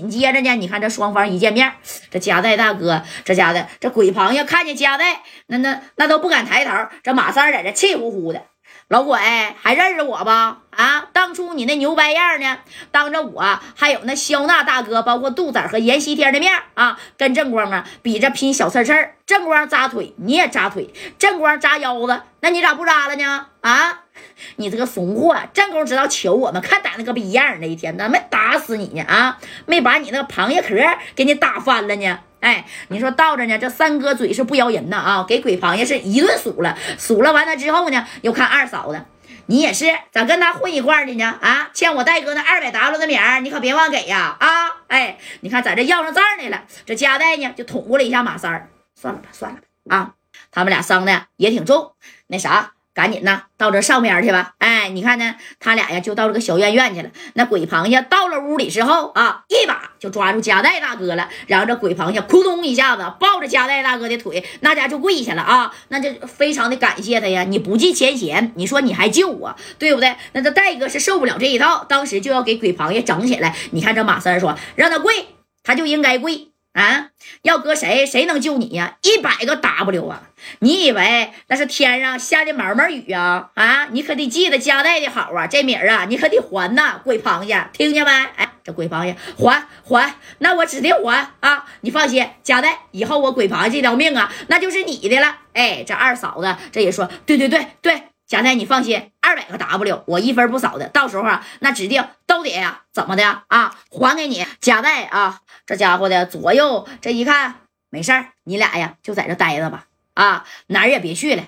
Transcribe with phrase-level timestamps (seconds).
[0.00, 1.74] 紧接着呢，你看这双方一见面，
[2.10, 6.70] 这夹带大哥这家的这鬼螃蟹看见夹带，那那那都不敢抬头。
[7.02, 8.42] 这马三在这气呼呼的。
[8.88, 9.20] 老鬼
[9.60, 10.62] 还认识我吧？
[10.70, 12.60] 啊，当初你那牛掰样呢？
[12.90, 20.84] 当着我还有那肖娜大哥，包括杜子和阎西天的面啊，跟正光啊比着拼小刺刺正光扎腿，你也扎腿；
[21.18, 23.46] 正光扎腰子，那你咋不扎了呢？
[23.60, 24.00] 啊，
[24.56, 25.36] 你这个怂货！
[25.52, 29.02] 正光知道求我们，看打那个逼样那一天，咱没打死你呢？
[29.02, 30.74] 啊，没把你那个螃蟹壳
[31.14, 32.18] 给你打翻了呢？
[32.40, 33.58] 哎，你说倒着呢？
[33.58, 35.26] 这三哥嘴是不饶人呐啊！
[35.28, 39.04] 给鬼螃蟹是一顿数了，数了完了之后呢，又看二嫂子，
[39.46, 41.38] 你也是咋跟他混一块的呢？
[41.42, 44.36] 啊，欠我戴哥那二百 W 的名，你可别忘给呀！
[44.40, 44.48] 啊，
[44.88, 50.14] 哎，你看在这要上账来了，这夹带呢就捅咕了一下马三儿，算了吧，算了吧，啊，
[50.50, 51.92] 他们俩伤的也挺重，
[52.28, 52.72] 那啥。
[52.92, 54.54] 赶紧呐，到这上边去吧。
[54.58, 57.10] 哎，你看呢，他俩呀就到这个小院院去了。
[57.34, 67.44] 那鬼螃蟹到了屋里之后啊，一把就抓住夹带大哥了，然后这鬼螃蟹扑通一下子抱着夹带大哥的腿，那家就跪下了啊，那就非常的感谢他呀。
[67.44, 70.16] 你不计前嫌，你说你还救我，对不对？
[70.32, 73.56] 那这戴哥是受不了这一套，当时就要给鬼螃蟹整起来。
[73.70, 75.26] 你看这马三说让他跪，
[75.62, 76.49] 他就应该跪。
[76.72, 77.08] 啊，
[77.42, 78.96] 要搁谁，谁能救你呀？
[79.02, 80.22] 一百个 W 啊！
[80.60, 83.50] 你以为那是天上下的毛毛雨啊？
[83.54, 88.10] 啊，你可得记得家带的好啊，这米儿啊，你可得还呐，鬼螃蟹，听见没？
[88.36, 91.64] 哎，这鬼螃蟹还还，那我指定还啊！
[91.80, 95.38] 你放心，家带以后我鬼螃蟹这条命啊，那就是你的了。
[95.52, 98.09] 哎，这二嫂子这也说，对对对对。
[98.30, 104.46] 贾代，你放心，二百个 W，我一分不少的，到时候啊，那指定都得呀，怎么的啊，还给你。
[104.60, 107.56] 贾代啊，这家伙的左右这一看，
[107.90, 111.42] 没事儿，你俩呀就在这待着吧，啊，哪儿也别去了。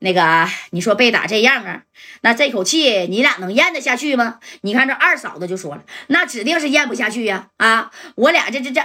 [0.00, 1.82] 那个，你说被打这样啊，
[2.22, 4.40] 那这口气你俩能咽得下去吗？
[4.62, 8.82] 你看这二嫂子就说了，那指定是咽不下去呀，啊，我俩这这这。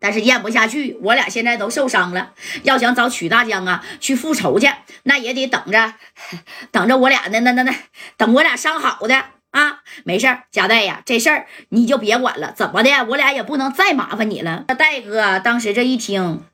[0.00, 2.32] 但是咽不下去，我俩现在都受伤了，
[2.62, 4.68] 要想找曲大江啊去复仇去，
[5.04, 5.94] 那也得等着，
[6.70, 7.74] 等着我俩那那那那，
[8.16, 9.80] 等我俩伤好的啊。
[10.04, 14.64] 没事儿，贾代呀，这事儿你就别管了，怎么的，我俩也不能再麻烦你了。
[14.68, 16.44] 那戴哥当时这一听，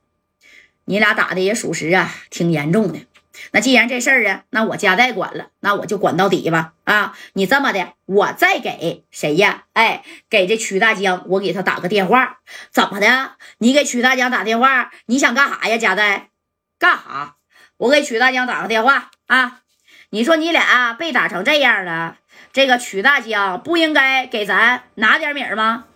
[0.86, 3.00] 你俩打的也属实啊，挺严重的。
[3.50, 6.74] 那既然这事儿啊，那我家代管了，那我就管到底吧。
[6.84, 9.64] 啊，你这么的，我再给谁呀？
[9.72, 12.40] 哎，给这曲大江，我给他打个电话。
[12.70, 13.36] 怎么的？
[13.58, 15.76] 你给曲大江打电话，你想干啥呀？
[15.76, 16.30] 家代，
[16.78, 17.36] 干啥？
[17.76, 19.62] 我给曲大江打个电话啊！
[20.10, 22.18] 你说你俩被打成这样了，
[22.52, 25.86] 这个曲大江不应该给咱拿点米儿吗？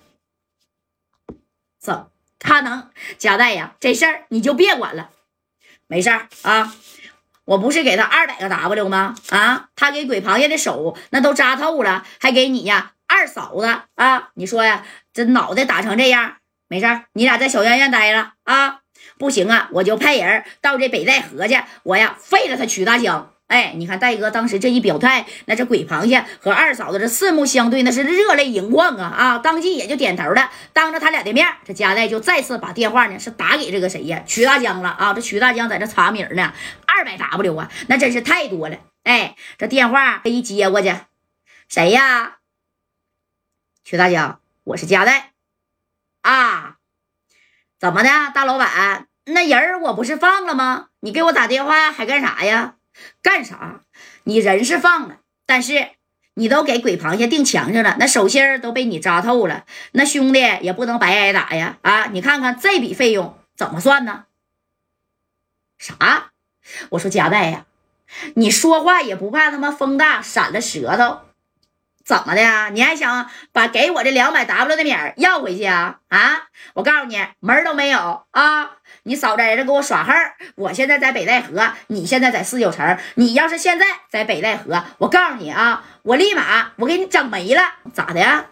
[1.79, 2.07] 怎
[2.41, 2.91] 他能？
[3.17, 5.11] 家代呀，这事儿你就别管了，
[5.87, 6.75] 没事儿啊。
[7.49, 9.15] 我不是给他二百个 W 吗？
[9.31, 16.37] 啊，他给鬼螃蟹的手那都扎透了，还给你呀，二嫂子啊，你说呀，这脑袋打成这样，
[16.69, 18.81] 没事你俩在小院院待着啊，
[19.19, 23.33] 不行啊，我就派人到这北戴河去，我呀废了他曲大江。
[23.49, 29.39] 哎，你看戴哥当时这一表态，那这鬼螃蟹和二嫂子这四目相对，那是热泪盈眶啊啊！
[29.39, 30.51] 当即也就点头了。
[30.75, 34.23] 当着他俩的面，这夹代就再次把电话呢是打给这个谁呀？
[34.27, 35.15] 曲大江了啊！
[35.15, 36.53] 这曲大江在这查名呢，
[36.87, 38.77] 二百 W 啊，那真是太多了。
[39.05, 40.95] 哎，这电话这一接过去，
[41.69, 42.37] 谁呀？
[43.83, 45.33] 曲大江，我是夹代
[46.21, 46.77] 啊。
[47.81, 49.07] 怎么的，大老板？
[49.25, 50.89] 那人我不是放了吗？
[51.01, 52.75] 你给我打电话还干啥呀？
[53.23, 53.81] 干啥？
[54.25, 55.91] 你人是放了，但是
[56.35, 61.79] 你都给鬼螃蟹钉墙上了，那手心都被你扎透了，那兄弟也不能白挨打呀！
[61.83, 64.27] 啊，你看看这笔费用怎么算呢？
[65.79, 66.33] 啥？
[66.91, 67.67] 我说夹带呀，
[68.35, 71.21] 你说话也不怕他妈风大闪了舌头？
[72.09, 72.71] 怎么的呀？
[72.73, 75.99] 你还想把给我这两百 W 的米儿要回去啊？
[76.09, 76.49] 啊！
[76.73, 78.71] 我告诉你，门都没有啊！
[79.03, 80.15] 你少在这给我耍横！
[80.55, 82.97] 我现在在北戴河，你现在在四九城。
[83.17, 88.47] 你要是现在在北戴河，我告诉你啊，我立马我给你整没了，咋的呀？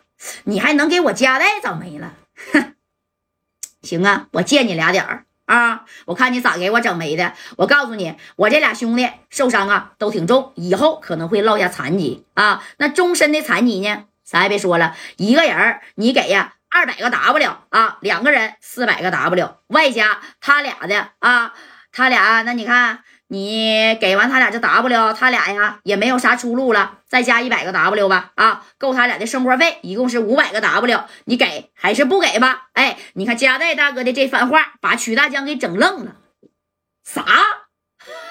[0.44, 2.12] 你还能给我家带整没了？
[2.52, 2.74] 哼！
[3.80, 5.24] 行啊，我借你俩点儿。
[5.46, 5.84] 啊！
[6.04, 7.32] 我看你咋给我整没的？
[7.56, 12.62] 我告诉你，我这俩兄弟受伤啊，都挺重，以后可能会落下残疾啊。
[12.76, 14.04] 那终身的残疾呢？
[14.24, 21.54] 啥也别说了，一个人你给呀二百个 W 啊，两个人四百个 W，外加他俩的啊，
[21.90, 23.00] 他俩那你看。
[23.28, 32.68] 你给完他俩这 W，他俩呀也没有啥出路了，再加一百个 W 吧，啊，够他俩的生活费，一共是五百个 W，你给还是不给吧？
[32.74, 36.16] 哎，你看加代大哥的这番话，把曲大江给整愣了，
[37.04, 37.24] 啥？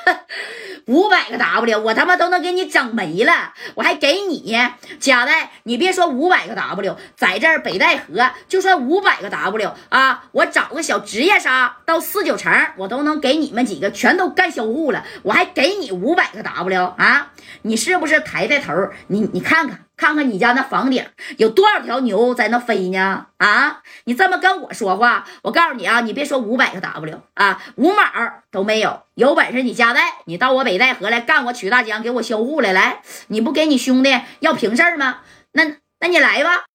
[0.85, 4.55] 五百个 W，我他妈都能给你整没了，我还给你。
[4.99, 17.31] 贾代，你别说五百个 W，在这儿北戴河就算五百个 W 啊，我找个小职业杀到四九城，我都能给你们几个全都干销户了，我还给你五百个 W 啊，
[17.63, 18.73] 你是不是抬抬头？
[19.07, 19.81] 你你看看。
[19.97, 21.05] 看看你家那房顶
[21.37, 23.27] 有多少条牛在那飞呢？
[23.37, 28.03] 啊，你这么跟我说话，我告诉你啊，你别说五百个 W 啊，五毛
[28.51, 29.03] 都没有。
[29.13, 32.73] 有本事你加代，你到我北戴河来干我曲大江，给我销户来。
[32.73, 35.19] 来，你不给你兄弟要平事吗？
[35.53, 35.63] 那
[36.01, 36.65] 那你来吧。